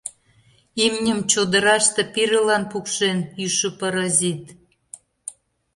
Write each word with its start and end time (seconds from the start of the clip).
Имньым 0.85 1.19
чодыраште 1.31 2.01
пирылан 2.13 2.63
пукшен, 2.71 3.17
йӱшӧ 3.41 3.69
паразит! 3.79 4.43